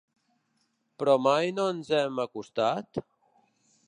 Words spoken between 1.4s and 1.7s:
no